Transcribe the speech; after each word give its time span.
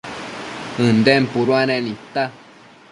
ënden 0.85 1.23
puduanec 1.31 1.81
nidta 1.85 2.23